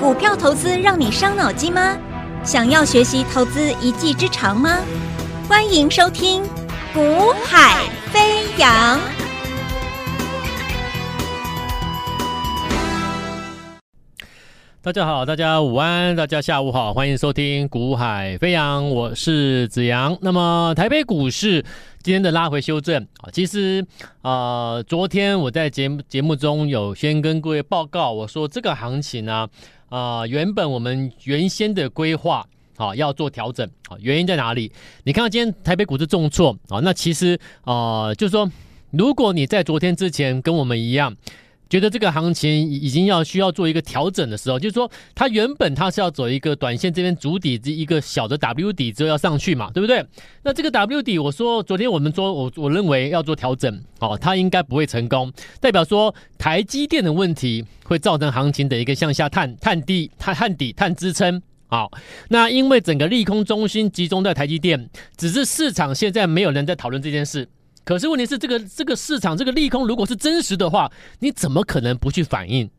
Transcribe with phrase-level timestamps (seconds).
[0.00, 1.96] 股票投资让你伤脑筋吗？
[2.44, 4.80] 想要学习投资一技之长吗？
[5.48, 6.42] 欢迎收听
[6.92, 8.98] 《股海飞扬》。
[14.82, 20.18] 大家好，大家午安，大家下午好，欢迎收听《股海飞扬》，我是子阳。
[20.20, 21.64] 那么台北股市
[22.02, 23.86] 今天的拉回修正啊，其实
[24.20, 29.48] 啊、昨天我在节目节目中有先跟各位报告，我说这个行情呢、
[29.94, 32.44] 啊，原本我们原先的规划
[32.76, 34.72] 啊要做调整啊，原因在哪里？
[35.04, 38.50] 你看到今天台北股市重挫啊，那其实啊、就是说，
[38.90, 41.14] 如果你在昨天之前跟我们一样。
[41.68, 50.04] 觉得这个行情已经要需要做一个调整的时候，就是说它原本它是要走一个短线这边主底这一个小的 W 底之后要上去嘛，对不对？
[50.42, 61.42] 那这个 W 底，我说昨天我们说我我认为要做调整，哦，它应该不会成功，代表说台积电的问题会造成行情的一个向下探探底探探底探支撑。
[61.66, 61.90] 好，
[62.28, 67.48] 那因为整个利空中心集中在台积电，只是市场现在没有人在讨论这件事。
[67.84, 72.70] 可是问题是，这个这个市场这个利空如果是真实的话，你怎么可能不去反应？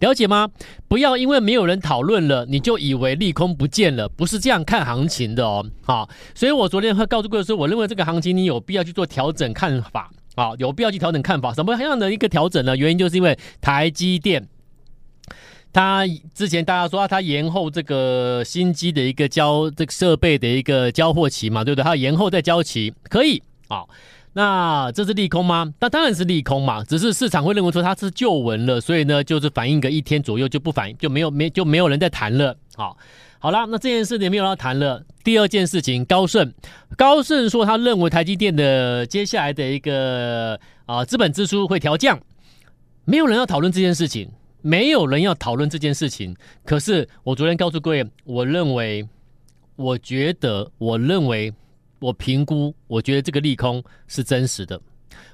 [0.00, 0.48] 了解吗？
[0.88, 5.64] 不要因为没有人讨论了，你就以为利空不见了，不是这样看行情的哦。
[5.84, 11.54] 好，所以我昨天会告诉各位说，我认为这个行情你有必要去做调整看法啊，有必要去调整看法。
[11.54, 12.76] 什么样的一个调整呢？
[12.76, 14.48] 原因就是因为台积电，
[15.72, 16.04] 它
[16.34, 21.84] 之前大家说它延后这个新机的一个交这个设备的一个交货期嘛，对不对？
[21.84, 23.84] 它延后再交期可以啊。
[24.32, 25.74] 那这是利空吗？
[25.80, 32.56] 那当然是利空嘛，只是市场会认为说它是旧闻了，所以呢，就是反应个一天左右就不反应，就没有没就没有人在谈了。
[32.76, 32.96] 好，
[33.40, 35.04] 好了，那这件事也没有要谈了。
[35.24, 36.52] 第二件事情，高盛，
[36.96, 42.20] 高盛说他认为台积电的接下来的一个啊资本支出会调降，
[43.04, 44.30] 没有人要讨论这件事情，
[44.62, 46.36] 没有人要讨论这件事情。
[46.64, 49.08] 可是我昨天告诉各位，我认为，
[49.74, 51.52] 我觉得，我认为。
[52.00, 54.80] 我评估，我觉得这个利空是真实的。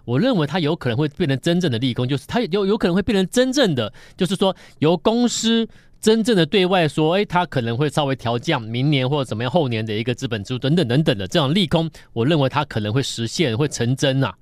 [0.04, 5.68] 我认为它有可能会变成真正的利空，就是它有有可能会变成真正的，就是说由公司
[6.00, 14.34] 真正的对外说，哎，它可能会稍微调降明年或者怎么样后年的一个资本支出等等等等的这种利空，我认为它可能会实现，会成真、啊。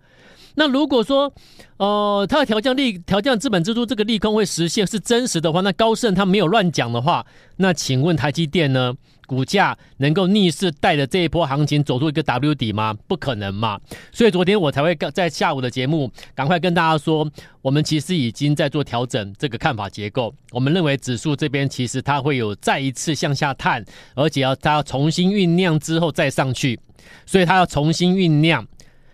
[0.57, 1.33] 那如果说，
[1.79, 7.27] 呃，它的调降利调降资本支出这个利空会实现是真实的话，那高盛他没有乱讲的话，
[7.57, 8.95] 那请问台积电呢？
[9.27, 12.95] 股价能够逆势带着这一波行情走出一个 W 底吗？
[13.07, 13.81] 不可能嘛！
[14.13, 17.31] 所以昨天我才会在下午的节目赶快跟大家说，
[17.63, 20.35] 我们其实已经在做调整这个看法结构。
[20.51, 26.79] 我们认为指数这边其实它会有再一次向下探，而且要它要重新酝酿之后再上去，
[27.27, 28.67] 所以它要重新酝酿。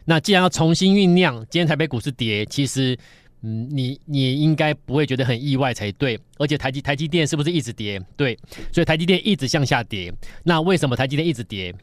[0.04, 2.98] 那既然要重新酝酿，今天台北股市跌，其实。
[3.42, 7.98] 嗯，你你应该不会觉得很意外才对，而且台积台积电是不是一直跌？
[8.16, 8.38] 对，
[8.72, 10.12] 所以台积电一直向下跌。
[10.44, 11.74] 那为什么台积电一直跌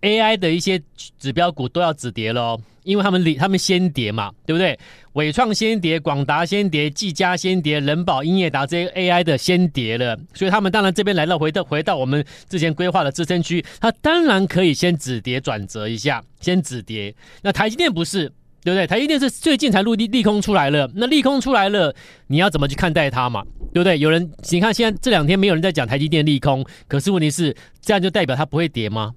[0.00, 0.82] ？AI 的一些
[1.18, 4.76] 指标股都要止跌了，因为他们离他们先跌嘛，对不对？
[5.12, 17.14] 伟创先跌，广达先跌，技嘉先跌，仁宝、英业达这些 AI 的先跌了，所以他们当然这边来到回到回到我们之前规划的支撑区，它当然可以先止跌转折一下，先止跌。
[17.42, 18.32] 那台积电不是。
[18.64, 18.86] 对不对？
[18.86, 21.94] 台积电是最近才入利利空出来了，那利空出来了，
[22.28, 23.44] 你要怎么去看待它嘛？
[23.72, 23.98] 对不对？
[23.98, 29.12] 有人，你看现在这两天没有人在讲台积电利空，可是问题是，这样就代表它不会跌吗？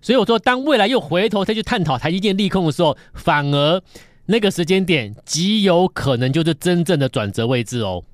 [0.00, 3.82] 所以我说，当未来又回头再去探讨台积电利空的时候，反而
[4.26, 8.04] 那个时间点极有可能就是真正的转折位置哦。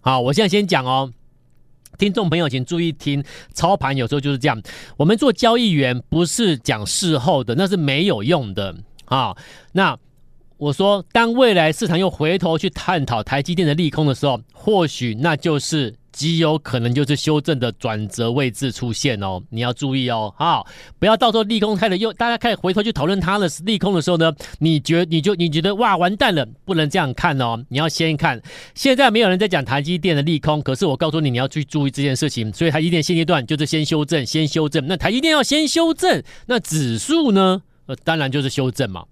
[0.00, 1.12] 好，我现在先讲哦，
[1.98, 3.22] 听众朋友请注意听，
[3.52, 4.62] 操盘有时候就是这样，
[4.96, 9.36] 我们做交易员不是讲事后的，那是没有用的啊。
[9.72, 9.98] 那
[10.58, 19.42] 我说，当未来市场又回头去探讨台积电的利空的时候，或许那就是极有可能就是修正的转折位置出现哦。
[19.50, 20.66] 你要注意哦，好，
[20.98, 27.62] 不要到时候利空开了又大家开始回头去讨论它的利空的时候呢，你觉你就你觉得哇完蛋了，不能这样看哦。
[27.68, 28.40] 你要先看，
[28.74, 32.50] 现在没有人在讲台积电的利空，可是我告诉你你要去注意这件事情。
[32.50, 34.86] 所以台积电现阶段就是先修正，先修正。
[34.86, 37.60] 那台积电要先修正，那指数呢？
[37.84, 39.04] 呃，当然就是修正嘛。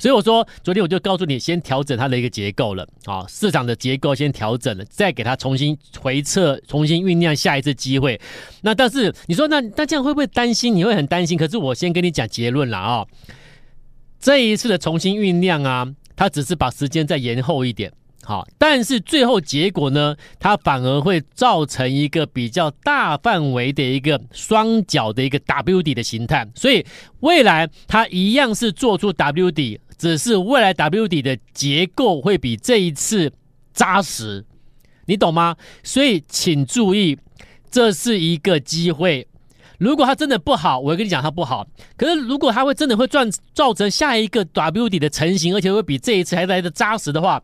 [0.00, 8.18] 所以我说，昨天我就告诉你，先调整它的一个结构了啊，市场的结构先调整了，再给它重新回测，重新酝酿下一次机会。
[8.62, 10.74] 那但是你说，那那这样会不会担心？
[10.74, 11.36] 你会很担心。
[11.36, 13.06] 可是我先跟你讲结论了啊，
[14.18, 15.86] 这一次的重新酝酿啊，
[16.16, 17.92] 它只是把时间再延后一点。
[18.22, 26.84] 好，但是最后结果呢，它反而会造成一个比较大范围的一个双脚的一个 W 底的形态，所以
[27.20, 33.30] 未来它一样是做出 W 底，只是未来 W 底的结构会比这一次
[33.74, 34.42] 扎实。
[35.04, 35.54] 你懂吗？
[35.82, 37.18] 所以请注意，
[37.70, 39.28] 这是一个机会。
[39.76, 41.66] 如果它真的不好，我会跟你讲它不好。
[41.98, 47.42] 可是如果它会真的会赚造成下一个 W 底的成型，而且会比这一次还来的扎实的话，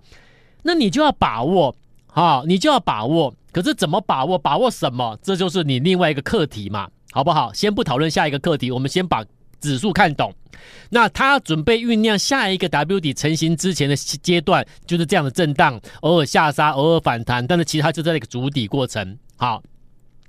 [0.62, 1.76] 那你就要把握
[2.14, 3.34] 啊，你就要把握。
[3.52, 4.38] 可是怎么把握？
[4.38, 5.18] 把握什么？
[5.20, 7.52] 这就是你另外一个课题嘛，好不好？
[7.52, 9.22] 先不讨论下一个课题，我们先把
[9.60, 10.32] 指数看懂。
[10.90, 19.62] 那它准备酝酿下一个 W 底成型之前的阶段，就是这样的震荡，偶尔下杀，偶尔反弹，但是其实它就在那个筑底过程，好。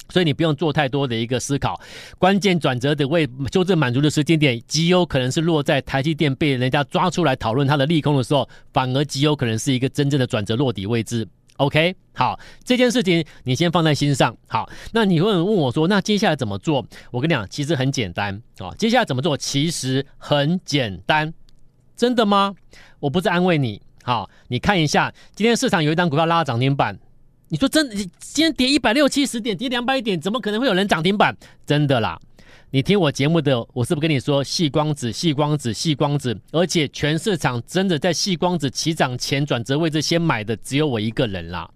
[0.09, 1.77] 所以你不用做太多的一个思考，
[2.17, 11.27] 关键转折的位修正满足的时间点，极有可能是落在台积电被人家抓出来讨论它的利空的时候，反而极有可能是一个真正的转折落底位置。
[11.57, 14.35] OK，好，这件事情你先放在心上。
[14.47, 16.85] 好，那你会问我说，那接下来怎么做？
[17.11, 18.69] 我跟你讲，其实很简单啊。
[18.77, 19.35] 接下来怎么做？
[19.35, 21.33] 其实很简单，
[21.95, 22.53] 真的吗？
[22.99, 23.81] 我不是安慰你。
[24.03, 26.97] 好，你看一下，今天市场有一张股票拉涨停板。
[27.49, 31.35] 你说真的，今天跌一百六七十点，跌两百点，怎么可能会有人涨停板？
[31.65, 32.19] 真的啦！
[32.71, 41.69] 你听我节目的，我是不是跟你说，细光子、细光子、细光子，而且全市场真的在细光子起涨前转折位置先买的只有我一个人啦。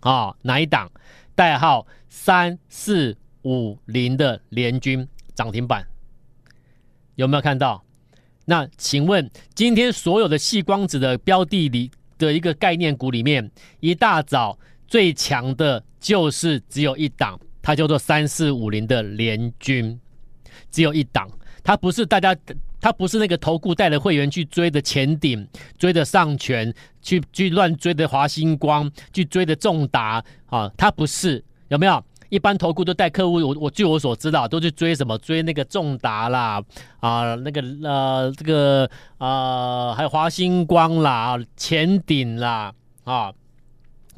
[0.00, 0.90] 啊、哪一档？
[1.34, 5.86] 代号三四五零的联军涨停板，
[7.16, 7.84] 有没有看到？
[8.46, 13.50] 那请问今天所有的细光子的标的里的一个概念股里面，
[13.80, 14.58] 一大早。
[14.88, 20.00] 最强的就是只有一档，它叫做三四五零的联军，
[20.70, 21.28] 只有一档，
[21.62, 22.36] 它不是大家，
[22.80, 25.46] 它不是那个投顾带的会员去追的前顶，
[25.78, 32.02] 追的上诠，去去乱追的华星光，去追的重达啊，它不是，有没有？
[32.28, 35.18] 一般投顾都带客户，我我据我所知道，都去追什么？
[35.18, 36.62] 追那个重达啦，
[37.00, 42.72] 啊，那个呃这个啊，还有华星光啦，前顶啦，
[43.04, 43.32] 啊。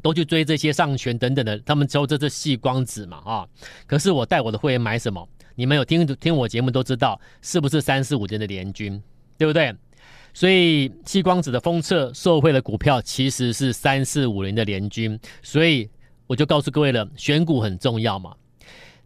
[0.03, 3.47] 都去追这些上诠等等的，他们抽这这细光子嘛啊！
[3.87, 5.25] 可是我带我的会员买什么？
[5.55, 9.01] 你们有听听我节目都知道，是不是三四五零的联军，
[9.37, 9.73] 对不对？
[10.33, 15.87] 所以矽光子的封测受惠的股票其实是三四五零的联军，所以
[16.25, 18.33] 我就告诉各位了，选股很重要嘛。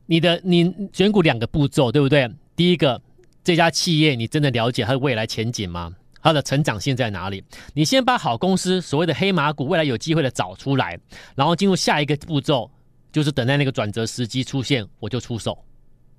[0.05, 2.31] 你的你选股两个步骤，对不对？
[2.55, 3.01] 第一个，
[3.43, 5.93] 这家企业你真的了解它的未来前景吗？
[6.21, 7.43] 它的成长性在哪里？
[7.73, 10.97] 你先把好公司，所谓的黑马股，未来有机会的找出来，
[11.35, 12.71] 然后进入下一个步骤，
[13.11, 15.57] 就是等待那个转折时机出现，我就出手，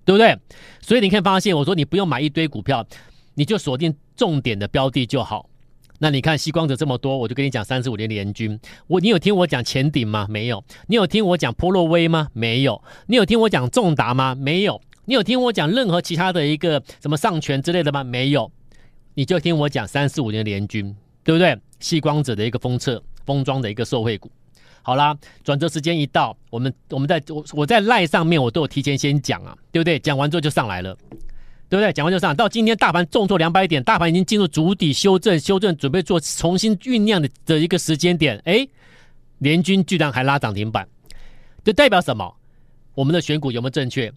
[0.08, 0.34] 对不对？
[0.81, 2.82] 所以你可以发现，我说你不用买一堆股票，
[3.34, 5.50] 你就锁定重点的标的就好。
[5.99, 8.58] 那你看矽光子这么多，我就跟你讲三十五年联军。
[8.87, 10.26] 我你有听我讲前顶吗？
[10.31, 10.64] 没有。
[10.87, 12.28] 你有听我讲波若威吗？
[12.32, 12.82] 没有。
[13.06, 14.34] 你有听我讲重达吗？
[14.34, 14.81] 没有。
[15.05, 18.02] 你有听我讲任何其他的一个什么上权之类的吗？
[18.02, 18.50] 没有。
[19.12, 21.55] 你就听我讲三四五年联军，对不对？
[21.81, 24.31] 矽光子的一个封测封装的一个受惠股。
[24.88, 25.14] 好啦，
[25.44, 29.99] 转折时间一到，我们我们在我我在赖上面我都有提前先讲啊，对不对？
[29.99, 30.96] 讲完之后就上来了，
[31.69, 31.93] 对不对？
[31.93, 32.35] 讲完就上。
[32.35, 38.40] 到今天大盘重挫两百点，大盘已经进入足底修正，修正准备做重新酝酿的的一个时间点。
[38.46, 38.67] 哎，
[39.40, 40.88] 联军居然还拉涨停板，
[41.62, 42.34] 这代表什么？
[42.94, 44.11] 我们的选股有没有正确？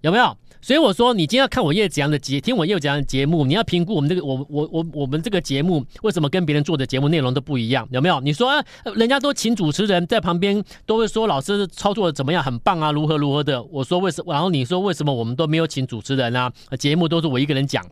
[0.00, 0.36] 有没有？
[0.62, 7.88] 所以我说，你今天要看我叶子阳的节，听我叶子阳的节目，你要评估我们这个，我我我我们这个节目为什么跟别人做的节目内容都不一样？
[7.90, 8.20] 有没有？
[8.20, 8.62] 你说，啊，
[8.94, 13.62] 人家都请主持人在旁边，都会说老师操作的怎么样，很棒啊，如何如何的。
[13.64, 14.22] 我说为什？
[14.26, 16.52] 然后你说为什么我们都没有请主持人啊？
[16.78, 17.84] 节目都是我一个人讲。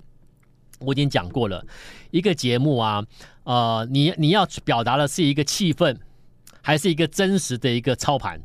[0.81, 1.65] 我已经讲过了，
[2.11, 3.03] 一个节目啊，
[3.45, 5.97] 呃，你你要表达的是一个气氛，
[6.61, 8.41] 还是一个真实的一个操盘？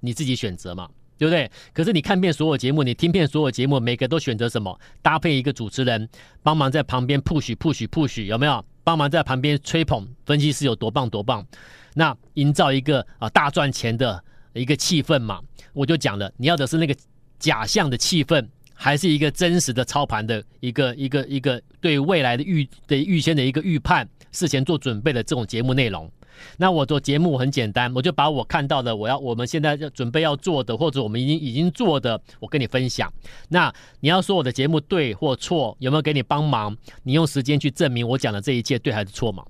[0.00, 0.88] 你自己选择嘛。
[1.18, 1.50] 对不对？
[1.74, 4.78] 可是你看遍所有节目，你听遍所有节目，每个都选择什么？
[5.02, 6.08] 搭配一个主持人，
[6.42, 8.64] 帮忙在旁边 push push push，有没有？
[8.84, 11.46] 帮忙在旁边吹捧分析师有多棒多棒？
[11.94, 14.22] 那营造一个啊大赚钱的
[14.54, 15.40] 一个气氛嘛？
[15.74, 16.96] 我就讲了，你要的是那个
[17.38, 26.10] 假象的气氛，还是一个真实的操盘的一个一个一个对未来的预的预先的一个预判，事前做准备的这种节目内容？
[26.56, 33.12] 那我做节目很简单，我就把我看到的，我要我们现在要准备要做的，或者我们已经已经做的，我跟你分享。
[33.48, 36.76] 那你要说我的节目对或错，有没有给你帮忙？
[37.02, 39.44] 你用时间去证明我讲的这一切对还是错嘛？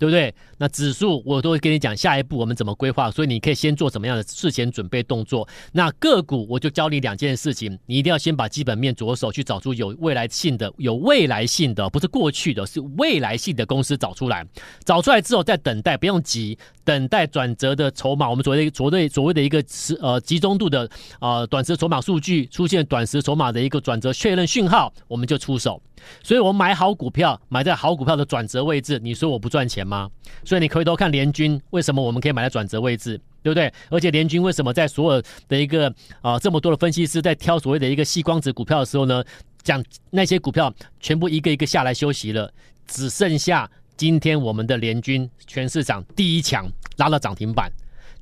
[0.00, 0.34] 对不对？
[0.56, 5.46] 那指数我都会跟你讲下一步我们怎么规划，所以你可以先做什么样的事前准备动作。
[5.72, 14.42] 那个股我就教你两件事情，你一定要先把基本面着手去找出有未来性的、有未来性的，不是过去的，是未来性的公司找出来。
[14.86, 18.30] 找出来之后再等待，不用急，等待转折的筹码。
[18.30, 20.88] 我们所谓的所谓所谓的一个时呃集中度的
[21.20, 25.82] 呃短时筹码数据出现短时筹码的一个转折确认讯号，我们就出手。
[26.22, 30.10] 所以我买好股票，买在好股票的转折位置，你说我不赚钱吗？
[30.44, 33.20] 所以你回头看联军，为什么我们可以买在转折位置？
[33.42, 33.72] 对不对？
[33.88, 35.90] 而且联军为什么在所有的一个
[36.20, 39.24] 啊、这么多的分析师在挑所谓的一个细光子股票的时候呢，
[39.62, 42.52] 讲那些股票全部一个一个下来休息了，
[42.86, 47.72] 只剩下今天我们的联军全市场第一强拉了涨停板，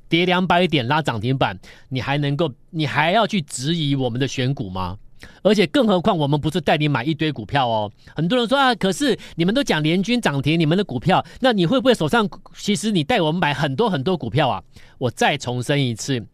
[0.07, 1.59] 跌两百点拉涨停板，
[1.89, 4.97] 你还能够你还要去质疑我们的选股吗？
[5.41, 14.63] 而且更何况我们不是带你买一堆股票哦，很多人说啊，可是你们都讲联军涨停，你们的股票，那你会不会手上其实你带我们买很多很多股票啊？
[14.97, 16.25] 我再重申一次，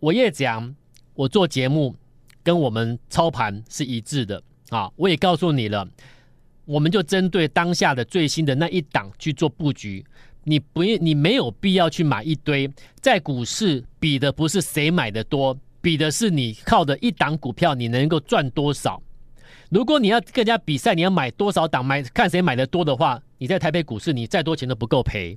[0.00, 0.74] 我也讲，
[1.14, 1.94] 我做节目
[2.42, 5.86] 跟我们操盘是一致的啊，我也告诉你了，
[6.64, 10.04] 我们就针对当下的最新的那一档去做布局，
[10.44, 15.56] 你不，你没有必要去买一堆，在股市比的不是谁买的多。
[15.82, 19.02] 比的是你靠的一档股票，你能够赚多少？
[19.68, 25.36] 如果你要跟人家比赛，你要买多少档，买看谁买的多的话，你在台北股市，你再多钱都不够赔。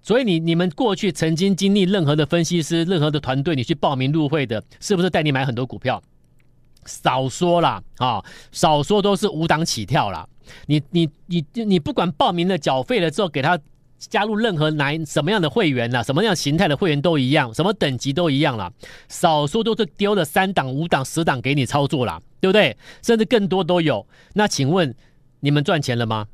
[0.00, 6.00] 所以你你们过去曾经经历任何的分析师、任何的团队，你去报名入会的，是不是带你买很多股票？
[6.84, 10.28] 少说啦，啊，少说都是五档起跳啦。
[10.66, 13.58] 你你你你不管报名了、缴费了之后给他。
[13.98, 18.72] 加入任何哪什么样的会员呐、啊，什么样形态的会员都一样，什么等级都一样了。
[19.08, 22.76] 少说都是丢了三档、五档、十档给你操作了，对不对？
[23.02, 24.06] 甚至更多都有。
[24.34, 24.94] 那请问
[25.40, 26.26] 你们赚钱了吗？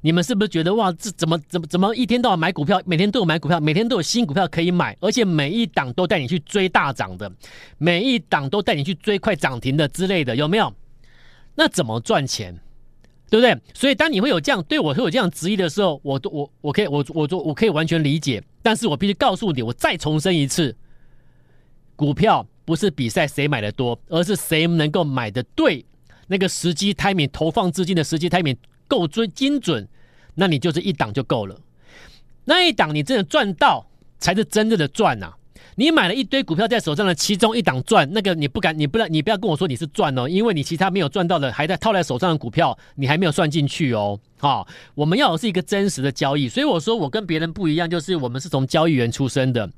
[0.00, 7.32] 你们是不是觉得哇，这怎么怎么怎么一天到晚买股票，每天都有买股票，每天都有新股票可以买，而且每一档都带你去追大涨的，
[7.78, 10.70] 每一档都带你去追快涨停的之类的，有没有？
[11.54, 12.60] 那怎么赚钱？
[13.30, 13.58] 对不对？
[13.72, 20.76] 所以当你会有这样对我会有这样质疑的时候，我都我我可以我我我我可以完全理解，但是我必须告诉你，我再重申一次，
[21.96, 25.84] 股票不是比赛谁买的多，而是谁能够买的对，
[26.28, 29.88] 那个时机 timing 投放资金的时机 timing 够准精准，
[30.34, 31.60] 那你就是一档就够了，
[32.44, 33.86] 那一档你真的赚到
[34.18, 35.36] 才是真正的赚呐、啊。
[35.76, 44.18] 你买了一堆股票在手上的，其中一档赚，那个你不敢，你不能，你不要跟我说你是赚哦，因为你其他没有赚到的，还在套在手上的股票，你还没有算进去哦。
[44.38, 49.68] 好、我们要的是一个真实的交易，所以我说我跟别人不一样，就是我们是从交易员出身的，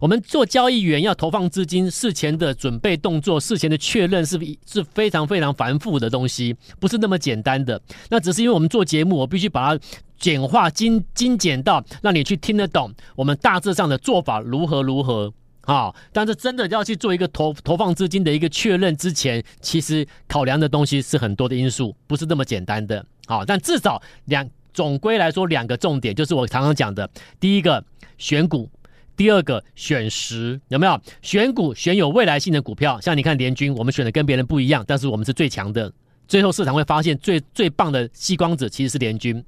[0.00, 7.80] 我们做交易员要投放资金，事前的准备动作，事前的确认是是非常非常繁复的东西，不是那么简单的。
[8.10, 9.84] 那只是因为我们做节目，我必须把它
[10.18, 15.32] 简化、精精简到让你去听得懂，我们大致上的做法如何如何。
[15.66, 23.04] 好，但是真的要去做一个投投放资金的一个确认之前，其实考量的东西是很多的因素，不是那么简单的。
[23.26, 27.84] 好，但至少两总归来说，两个重点就是我常常讲的：第一个
[28.16, 28.70] 选股，
[29.16, 31.00] 第二个选时，有没有？
[31.20, 35.92] 选股选有未来性的股票，像你看联军，我们选的跟别人不一样，但是我们是最强的。
[36.28, 39.44] 最后市场会发现最最棒的吸光子其实是联军。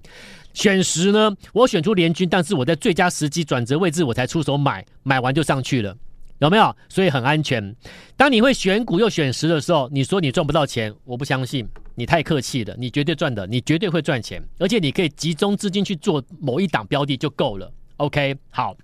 [0.52, 5.96] 选时呢，我选出联军，但是我在最佳时机转折位置我才出手买，买完就上去了。
[6.38, 6.74] 有没有？
[6.88, 7.74] 所以很安全。
[8.16, 12.74] 当你会选股又选时的时候，你说你赚不到钱，我不相信，你太客气了。
[12.78, 17.72] 你绝对赚的，你绝对会赚钱，而且你可以集中资金去做某一档标的就够了。
[17.96, 18.76] OK，好，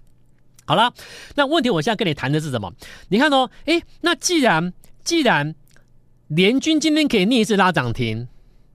[0.64, 0.92] 好了。
[1.36, 2.72] 那问题我现在跟你谈的是什么？
[3.08, 4.72] 你看哦，诶，那既然
[5.04, 5.54] 既然
[6.26, 8.26] 联军今天可以逆势拉涨停，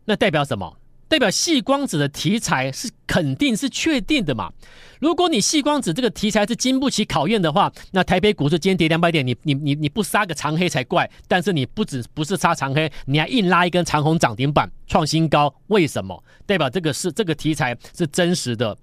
[0.05, 0.78] 那代表什么？
[1.09, 4.51] 代表细光子的题材是肯定是确定的嘛？
[4.99, 11.09] 如果你细光子这个题材是经不起考验的话，那台北股市今天跌两百点，你你你你不杀个长黑才怪。
[11.27, 16.23] 但是你不止不是杀长黑，你还硬拉一根长红涨停板创新高，为什么？
[16.45, 18.77] 代表这个是这个题材是真实的。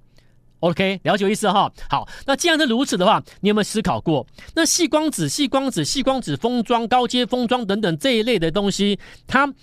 [0.61, 1.71] OK，了解意思哈。
[1.88, 4.26] 好，那既然是如此的话，你有没有思考过？
[4.56, 9.54] 那细光子、细光子、细光子封装、高阶封装等等这一类的东西，它。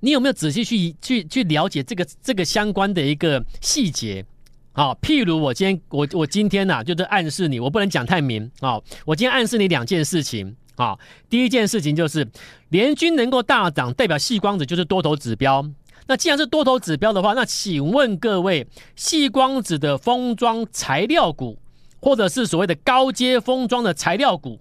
[0.00, 4.24] 你有没有仔细去去去了解这个这个相关的一个细节？
[4.72, 8.80] 好，譬如我今天我我今天呐、啊，就是暗示你，我不能讲太明啊。
[9.04, 10.96] 我今天暗示你两件事情啊。
[11.28, 12.24] 第一件事情就是
[12.68, 15.68] 联军能够大涨，代表细光子就是多头指标。
[16.06, 21.58] 那既然是多头指标的话，那请问各位，细光子的封装材料股，
[22.00, 24.60] 或者是所谓的高阶封装的材料股，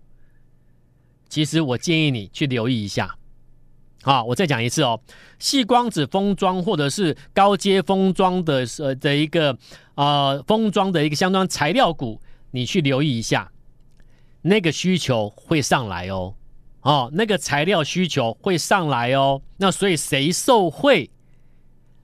[1.30, 3.16] 其实我建议你去留意一下。
[4.08, 5.02] 好，我再讲一次哦，
[5.38, 9.58] 细光子封装或者是高阶封装的呃的一个
[9.96, 12.22] 呃封装的一个相关材料股，
[12.52, 13.52] 你去留意一下，
[14.44, 16.34] 那个需求会上来哦，
[16.84, 21.12] 哦，那个材料需求会上来哦，那所以谁受惠？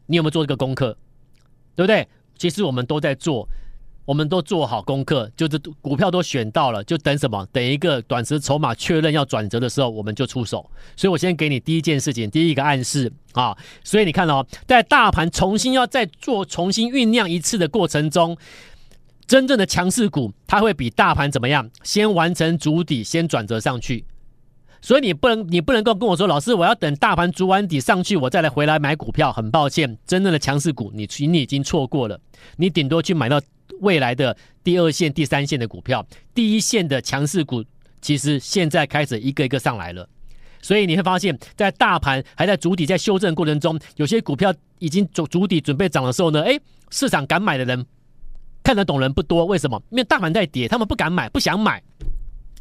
[0.08, 0.98] 你有没有做这个功课？
[1.74, 2.06] 对不对？
[2.38, 3.48] 其实我们都在做。
[4.06, 7.48] 我们都做好功课，就是股票都选到了，就等什么？
[7.52, 10.70] 等一个短时筹码确认要转折的时候，我们就出手。
[10.96, 13.56] 所以我先给你第一件事情，第一个暗示啊。
[13.84, 18.38] 所以你看哦，在大盘重新要再做重新酝酿一次的过程中，
[19.26, 21.70] 真正的强势股，它会比大盘怎么样？
[21.84, 24.06] 先完成主底，先转折上去。
[24.82, 29.32] 所以你不能，你不能够跟我说，老师，我要等大盘筑完底上去，我再来回来买股票。
[29.32, 32.20] 很抱歉，真正的强势股，你你已经错过了。
[32.58, 33.40] 你顶多去买到
[33.82, 37.64] 未来的第二线、第三线的股票，第一线的强势股，
[38.02, 40.08] 其实现在开始一个一个上来了。
[40.62, 47.86] 所以你会发现，在大盘还在主底、在修正过程中，有些股票已经筑筑底准备涨的时候呢，诶，市场敢买的人
[48.64, 49.46] 看得懂人不多。
[49.46, 49.82] 为什么？
[49.90, 51.84] 因为大盘在跌，他们不敢买，不想买。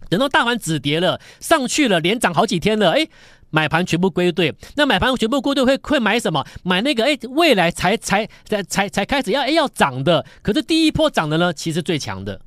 [0.09, 3.07] 等到大盘止跌了，上去了，连涨好几天了，哎，
[3.53, 4.53] 买盘全部归队。
[4.75, 6.45] 那买盘全部归队会会买什么？
[6.65, 10.27] 买那个哎，未来才才才才才开始要哎要涨的。
[10.43, 12.41] 可是第一波涨的呢，其实最强的，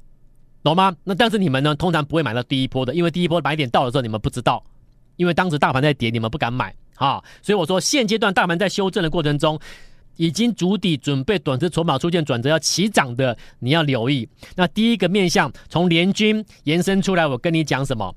[0.61, 0.93] 懂吗？
[1.05, 4.61] 那但是你们呢，通常不会买到第一波的，因为第一波买点到的时候你们不知道，
[5.15, 7.23] 因为当时大盘在跌，你们不敢买啊。
[7.41, 9.57] 所以我说，现阶段大盘在修正的过程中。
[10.17, 14.25] 已经筑底，准备短期筹码出现转折要起涨的，你要留意。
[14.55, 18.15] 那第一个面向从联军延伸出来，我跟你讲什么？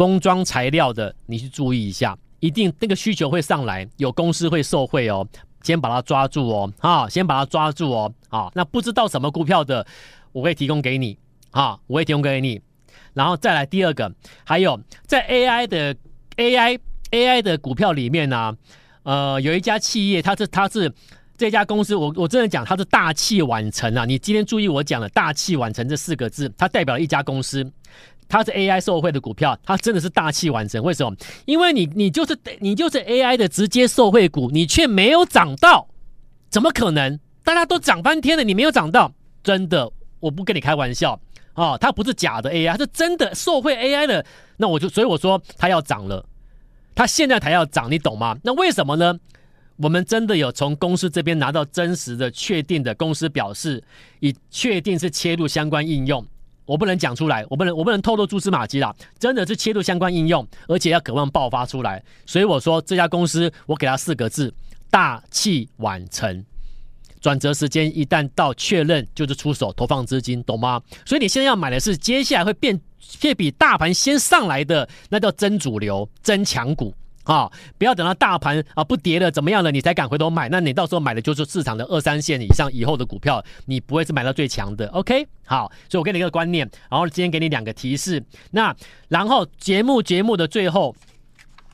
[0.00, 5.28] 封装材料的，你去注意一下，一定那个需求会上来，有公司会受惠哦，
[5.62, 9.86] 先把它抓住哦，啊，先把它抓住哦，啊，那不知道什么股票的，
[10.32, 11.18] 我会提供给你，
[11.50, 12.58] 啊，我会提供给你。
[13.12, 14.10] 然后再来第二个，
[14.42, 15.94] 还有在 AI 的
[16.38, 16.78] AI
[17.10, 18.56] AI 的股票里面呢、
[19.02, 20.90] 呃，有一家企业，它是它是。
[21.36, 24.04] 这家公司，我我真的讲，它是大器晚成啊！
[24.04, 27.64] 你今天注意我讲了“大器晚成”这四个字，它代表了一家公司，
[28.30, 30.82] 它是 AI 受惠的股票，它真的是大器晚成。
[30.82, 31.14] 为什么？
[31.44, 35.88] 因为你你就是你就是 AI 的直接受惠股，你却没有涨到，
[36.48, 37.18] 怎么可能？
[37.42, 41.20] 大家都涨翻天了，你没有涨到，真的，我不跟你开玩笑
[41.54, 41.76] 啊！
[41.76, 44.24] 它不是假的 AI，它是真的受惠 AI 的。
[44.58, 46.24] 那我就所以我说它要涨了，
[46.94, 48.38] 它现在才要涨，你懂吗？
[48.44, 49.18] 那为什么呢？
[49.78, 53.82] 我们真的有从公司这边拿到真实的、确定的公司表示，
[54.20, 56.24] 已确定是切入相关应用。
[56.70, 58.94] 我不能讲出来，我不能，我不能透露蛛丝马迹啦。
[59.18, 62.00] 真的是切入相关应用，而且要渴望爆发出来。
[62.26, 64.54] 所以我说这家公司，我给他四个字：
[64.88, 66.44] 大器晚成。
[67.20, 70.80] 转折时间一旦到，确认就是出手投放资金，懂吗？
[71.04, 72.80] 所以你现在要买的是接下来会变，
[73.20, 76.94] 会比大盘先上来的，那叫真主流、真强股。
[77.24, 80.48] 啊、不要等到大盘啊不跌了怎么样了，你才敢回头买？
[80.48, 84.88] 那你到时候买的就是市场的二三线以上以后的股票，你不会是买到最强的。
[84.88, 88.20] OK，好，所以我给你一个观念，然后今天给你两个提示。
[88.50, 88.74] 那
[89.08, 90.96] 然后节目节目的最后，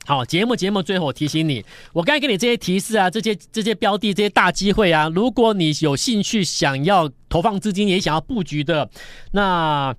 [0.05, 8.87] 好，节目节目最后我提醒你，我刚才给你这些提示啊，这些这些标的，这些大机会啊，如果你有兴趣想要投放资金，也想要布局的，
[9.31, 9.95] 那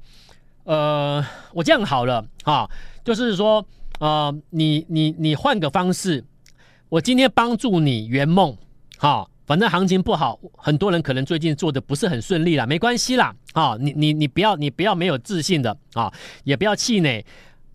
[0.65, 2.71] 呃，我这样好了，哈，
[3.03, 3.67] 就是说。
[3.99, 6.25] 呃，你你你换个方式，
[6.89, 8.57] 我今天帮助你圆梦，
[8.97, 16.13] 好，反正行情不好，很多人可能最近做的不是很顺利啦，没关系啦，啊，你你你不要你不要没有自信的啊，
[16.45, 17.25] 也不要气馁，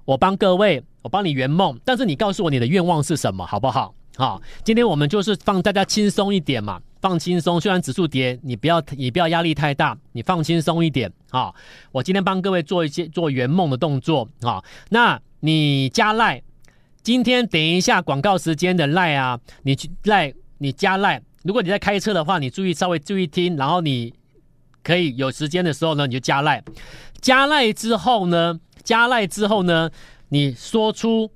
[0.05, 3.93] 我帮各位，我帮你圆梦，但是你告诉我你的愿望是什么，好不好？
[4.15, 11.53] 好，今天我们就是放大家轻松一点嘛，放轻松，虽然指数跌，你不要你不要压力太大，你放轻松一点啊，
[11.91, 15.21] 我今天帮各位做一些做圆梦的动作啊，那。
[15.45, 16.41] 你加赖，
[17.01, 21.21] 今天等一下广告时间的赖啊，你去赖，你加赖。
[21.43, 24.13] 如果你在开车的话，你注意稍微注意听，然后你
[24.81, 26.63] 可以有时间的时候呢，你就加赖。
[27.19, 29.91] 加赖之后呢，加赖之后呢，
[30.29, 31.29] 你说出，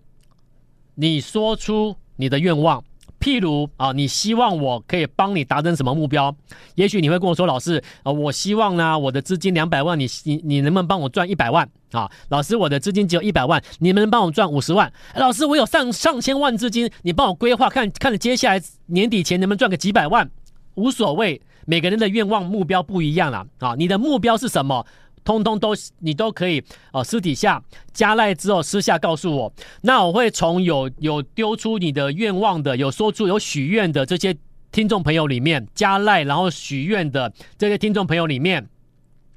[0.96, 2.82] 你说出你的愿望。
[3.28, 6.34] 譬如啊，你希望我可以帮你达成什么目标？
[6.76, 12.10] 也许你会跟我说，老师，啊，我希望呢，我的资金两百万，你你你能不能帮我赚一百万啊？
[12.30, 14.90] 老师，我的资金只有一百万，你能不能帮我赚五十万？
[15.16, 20.30] 老师，我有上上千万资金，你帮我规划，看看接下来年底前能不能赚个几百万？
[20.76, 23.76] 无所谓，每个人的愿望目标不一样了啊。
[23.78, 24.86] 你的目标是什么？
[25.28, 26.64] 通通都你都可以
[26.94, 27.62] 哦，私底下
[27.92, 34.34] 加赖之后私下告诉我，那我会从有有丢出你的愿望的，有说出有许愿的这些
[34.72, 38.70] 听众朋友里面加赖，然后许愿的这些听众朋友里面，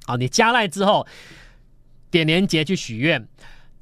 [0.07, 1.05] 啊，你加赖之后
[2.09, 3.27] 点连结去许愿，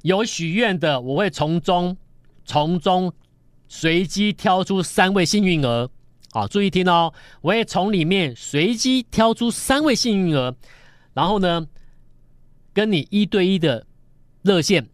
[0.01, 1.95] 有许愿的我会从中
[2.43, 3.13] 从中
[3.67, 5.87] 随机挑出三位幸运儿，
[6.31, 10.55] 啊，注意听哦，我会从里面随机挑出三位幸运儿，
[11.13, 11.67] 然后呢，
[12.73, 13.85] 跟你一对一的
[14.43, 14.87] 热线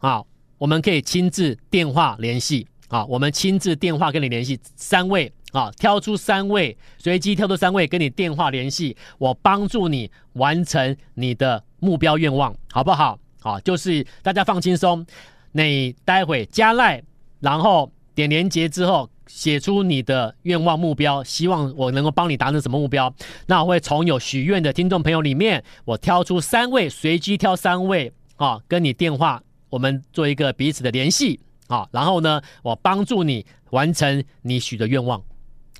[0.00, 0.22] 啊，
[0.58, 13.18] 我们可以亲自电话联系啊，我们亲自电话跟你联系，三位啊，挑出三位，随机挑出三位跟你电话联系，我帮助你完成你的目标愿望，好不好？
[13.40, 15.04] 好，就是大家放轻松，
[15.52, 17.02] 你待会加赖，
[17.40, 23.12] 然后点连接之后，写出你的愿望目标，希望我能够帮你达成什么目标。
[23.46, 31.88] 那我会从有许愿的听众朋友里面，我挑出三位，随机挑三位啊，跟你电话，我们做一个彼此的联系啊。
[31.90, 35.20] 然后呢，我帮助你完成你许的愿望，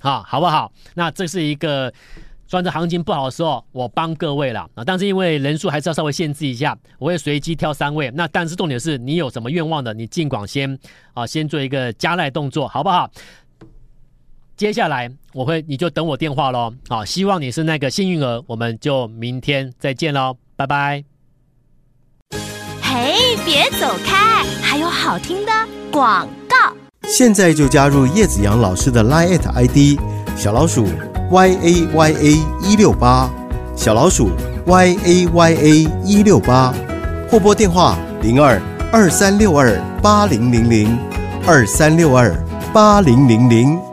[0.01, 0.73] 啊，好不好？
[0.95, 1.93] 那这是一个。
[2.45, 8.11] 算着行情不好的时候，我帮各位了啊，但是因为人数还是要稍微限制一下，我会随机挑三位。
[8.13, 10.77] 那但是重点是你有什么愿望的，你尽管先
[11.15, 13.09] 啊，先做一个加赖动作，好不好？
[14.55, 16.73] 接下来我会，你就等我电话喽。
[16.87, 21.03] 好，希望你是那个幸运儿，我们就明天再见喽，拜拜。
[22.81, 25.51] 嘿，别走开，还有好听的
[25.91, 26.55] 广告。
[27.07, 29.99] 现在就加入叶子阳老师的 Line ID
[30.37, 30.87] 小老鼠。
[31.31, 33.27] y a y a 一六八
[33.75, 34.29] 小老鼠
[34.67, 35.69] y a y a
[36.05, 36.71] 一六八
[37.27, 38.61] 或拨电话零二
[38.91, 40.99] 二三六二八零零零
[41.47, 42.31] 二三六二
[42.71, 43.92] 八零零零。